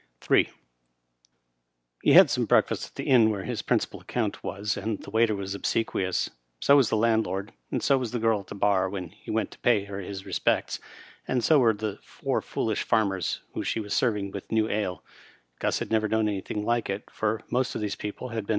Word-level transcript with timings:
m. 0.31 0.45
He 2.01 2.13
had 2.13 2.31
some 2.31 2.45
breakfast 2.47 2.87
at 2.87 2.95
the 2.95 3.03
inn 3.03 3.29
where 3.29 3.43
his 3.43 3.61
principal 3.61 4.01
account 4.01 4.43
was, 4.43 4.75
and 4.75 4.97
the 5.03 5.11
waiter 5.11 5.35
was 5.35 5.53
obsequious. 5.53 6.27
So 6.59 6.77
was 6.77 6.89
the 6.89 6.97
landlord, 6.97 7.53
and 7.71 7.83
so 7.83 7.99
was 7.99 8.09
the 8.09 8.17
girl 8.17 8.39
in 8.39 8.45
the 8.49 8.55
bar, 8.55 8.89
when 8.89 9.09
he 9.09 9.29
went 9.29 9.51
to 9.51 9.59
pay 9.59 9.83
her 9.85 9.99
his 9.99 10.25
respects, 10.25 10.79
and 11.27 11.43
so 11.43 11.59
were 11.59 11.73
the 11.75 11.99
four 12.01 12.41
foolish 12.41 12.81
farmers 12.81 13.41
whom 13.53 13.61
she 13.61 13.79
was 13.79 13.93
servii^ 13.93 14.33
with 14.33 14.51
new 14.51 14.67
ale. 14.67 15.03
Gus 15.59 15.77
had 15.77 15.91
never 15.91 16.07
known 16.07 16.27
anything 16.27 16.65
like 16.65 16.89
it, 16.89 17.03
for 17.11 17.41
most 17.51 17.75
of 17.75 17.81
these 17.81 17.95
people 17.95 18.29
had 18.29 18.47
been. 18.47 18.49